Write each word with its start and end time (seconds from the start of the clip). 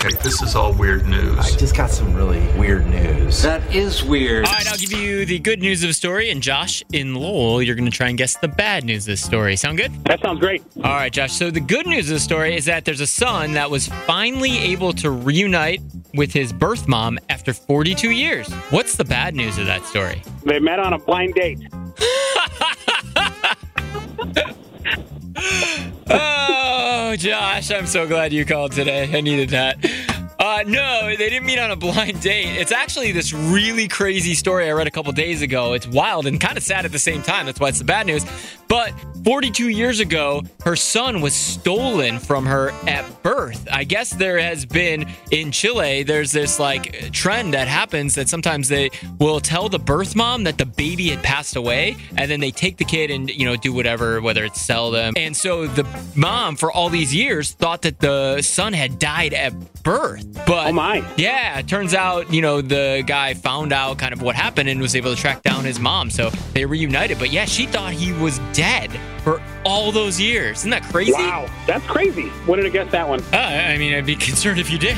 Okay, 0.00 0.14
this 0.22 0.42
is 0.42 0.54
all 0.54 0.72
weird 0.74 1.08
news. 1.08 1.36
I 1.40 1.56
just 1.56 1.76
got 1.76 1.90
some 1.90 2.14
really 2.14 2.40
weird 2.56 2.86
news. 2.86 3.42
That 3.42 3.74
is 3.74 4.04
weird. 4.04 4.46
All 4.46 4.52
right, 4.52 4.70
I'll 4.70 4.78
give 4.78 4.92
you 4.92 5.26
the 5.26 5.40
good 5.40 5.58
news 5.58 5.82
of 5.82 5.88
the 5.88 5.92
story, 5.92 6.30
and 6.30 6.40
Josh 6.40 6.84
in 6.92 7.16
Lowell, 7.16 7.60
you're 7.60 7.74
going 7.74 7.90
to 7.90 7.96
try 7.96 8.08
and 8.08 8.16
guess 8.16 8.36
the 8.36 8.46
bad 8.46 8.84
news 8.84 9.08
of 9.08 9.14
the 9.14 9.16
story. 9.16 9.56
Sound 9.56 9.76
good? 9.76 9.92
That 10.04 10.20
sounds 10.20 10.38
great. 10.38 10.62
All 10.76 10.82
right, 10.84 11.12
Josh. 11.12 11.32
So 11.32 11.50
the 11.50 11.58
good 11.58 11.84
news 11.88 12.08
of 12.08 12.14
the 12.14 12.20
story 12.20 12.56
is 12.56 12.64
that 12.66 12.84
there's 12.84 13.00
a 13.00 13.08
son 13.08 13.54
that 13.54 13.72
was 13.72 13.88
finally 13.88 14.56
able 14.58 14.92
to 14.92 15.10
reunite 15.10 15.82
with 16.14 16.32
his 16.32 16.52
birth 16.52 16.86
mom 16.86 17.18
after 17.28 17.52
42 17.52 18.12
years. 18.12 18.48
What's 18.70 18.94
the 18.96 19.04
bad 19.04 19.34
news 19.34 19.58
of 19.58 19.66
that 19.66 19.84
story? 19.84 20.22
They 20.44 20.60
met 20.60 20.78
on 20.78 20.92
a 20.92 20.98
blind 21.00 21.34
date. 21.34 21.58
Josh, 27.18 27.72
I'm 27.72 27.86
so 27.86 28.06
glad 28.06 28.32
you 28.32 28.44
called 28.44 28.70
today. 28.70 29.10
I 29.12 29.20
needed 29.20 29.48
that. 29.50 29.84
Uh, 30.38 30.62
no, 30.68 31.08
they 31.08 31.28
didn't 31.28 31.46
meet 31.46 31.58
on 31.58 31.72
a 31.72 31.76
blind 31.76 32.20
date. 32.20 32.56
It's 32.60 32.70
actually 32.70 33.10
this 33.10 33.32
really 33.32 33.88
crazy 33.88 34.34
story 34.34 34.68
I 34.68 34.70
read 34.70 34.86
a 34.86 34.90
couple 34.92 35.10
days 35.10 35.42
ago. 35.42 35.72
It's 35.72 35.88
wild 35.88 36.28
and 36.28 36.40
kind 36.40 36.56
of 36.56 36.62
sad 36.62 36.84
at 36.84 36.92
the 36.92 36.98
same 37.00 37.22
time. 37.22 37.46
That's 37.46 37.58
why 37.58 37.70
it's 37.70 37.80
the 37.80 37.84
bad 37.84 38.06
news. 38.06 38.24
But 38.68 38.92
42 39.24 39.68
years 39.68 40.00
ago, 40.00 40.42
her 40.64 40.76
son 40.76 41.20
was 41.20 41.34
stolen 41.34 42.18
from 42.18 42.46
her 42.46 42.70
at 42.86 43.22
birth. 43.22 43.66
I 43.70 43.84
guess 43.84 44.10
there 44.10 44.38
has 44.38 44.64
been 44.64 45.06
in 45.30 45.52
Chile, 45.52 46.02
there's 46.02 46.32
this 46.32 46.58
like 46.58 47.10
trend 47.12 47.54
that 47.54 47.68
happens 47.68 48.14
that 48.14 48.28
sometimes 48.28 48.68
they 48.68 48.90
will 49.18 49.40
tell 49.40 49.68
the 49.68 49.78
birth 49.78 50.16
mom 50.16 50.44
that 50.44 50.56
the 50.58 50.66
baby 50.66 51.08
had 51.08 51.22
passed 51.22 51.56
away, 51.56 51.96
and 52.16 52.30
then 52.30 52.40
they 52.40 52.50
take 52.50 52.76
the 52.78 52.84
kid 52.84 53.10
and, 53.10 53.28
you 53.30 53.44
know, 53.44 53.56
do 53.56 53.72
whatever, 53.72 54.20
whether 54.20 54.44
it's 54.44 54.60
sell 54.60 54.90
them. 54.90 55.14
And 55.16 55.36
so 55.36 55.66
the 55.66 55.86
mom, 56.14 56.56
for 56.56 56.70
all 56.72 56.88
these 56.88 57.14
years, 57.14 57.52
thought 57.52 57.82
that 57.82 58.00
the 58.00 58.40
son 58.42 58.72
had 58.72 58.98
died 58.98 59.34
at 59.34 59.52
birth. 59.82 60.24
But 60.46 60.68
Oh, 60.68 60.72
my. 60.72 61.04
yeah, 61.16 61.58
it 61.58 61.68
turns 61.68 61.92
out, 61.94 62.32
you 62.32 62.40
know, 62.42 62.60
the 62.60 63.02
guy 63.06 63.34
found 63.34 63.72
out 63.72 63.98
kind 63.98 64.12
of 64.12 64.22
what 64.22 64.36
happened 64.36 64.68
and 64.68 64.80
was 64.80 64.94
able 64.96 65.14
to 65.14 65.20
track 65.20 65.42
down 65.42 65.64
his 65.64 65.78
mom. 65.80 66.10
So 66.10 66.30
they 66.54 66.64
reunited. 66.64 67.18
But 67.18 67.30
yeah, 67.32 67.44
she 67.44 67.66
thought 67.66 67.92
he 67.92 68.12
was 68.12 68.38
dead 68.52 68.90
for 69.28 69.42
all 69.64 69.92
those 69.92 70.20
years. 70.20 70.58
Isn't 70.58 70.70
that 70.70 70.82
crazy? 70.84 71.12
Wow, 71.12 71.48
that's 71.66 71.84
crazy. 71.86 72.30
Wouldn't 72.46 72.64
have 72.64 72.72
guessed 72.72 72.92
that 72.92 73.08
one. 73.08 73.20
Uh, 73.32 73.36
I 73.36 73.76
mean, 73.76 73.92
I'd 73.94 74.06
be 74.06 74.16
concerned 74.16 74.58
if 74.58 74.70
you 74.70 74.78
did. 74.78 74.96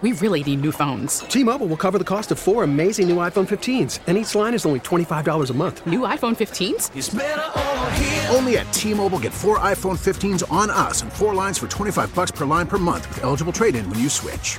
We 0.00 0.12
really 0.12 0.44
need 0.44 0.60
new 0.60 0.70
phones. 0.70 1.20
T-Mobile 1.20 1.66
will 1.66 1.76
cover 1.76 1.98
the 1.98 2.04
cost 2.04 2.30
of 2.30 2.38
four 2.38 2.62
amazing 2.62 3.08
new 3.08 3.16
iPhone 3.16 3.48
15s, 3.48 3.98
and 4.06 4.16
each 4.16 4.32
line 4.36 4.54
is 4.54 4.64
only 4.64 4.78
$25 4.78 5.50
a 5.50 5.54
month. 5.54 5.84
New 5.86 6.00
iPhone 6.00 6.36
15s? 6.36 8.32
Only 8.32 8.58
at 8.58 8.72
T-Mobile 8.72 9.18
get 9.18 9.32
four 9.32 9.58
iPhone 9.58 9.98
15s 9.98 10.50
on 10.52 10.70
us 10.70 11.02
and 11.02 11.12
four 11.12 11.34
lines 11.34 11.58
for 11.58 11.66
25 11.66 12.14
bucks 12.14 12.30
per 12.30 12.44
line 12.44 12.68
per 12.68 12.78
month 12.78 13.08
with 13.08 13.24
eligible 13.24 13.52
trade-in 13.52 13.90
when 13.90 13.98
you 13.98 14.08
switch. 14.08 14.58